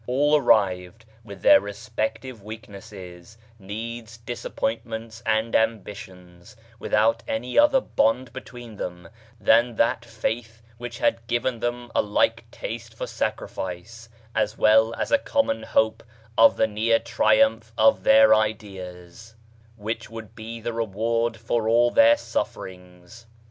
[0.07, 8.77] All arrived, with their respective weaknesses, needs, disappointments, and ambitions, without any other bond between
[8.77, 9.09] them,
[9.39, 15.11] than that faith which had given them a like taste for sacrifice, as well as
[15.11, 16.01] a common hope
[16.35, 19.35] of the near triumph of their ideas,
[19.77, 23.27] BAGHDAD 53 which would be the reward for all their sufferings.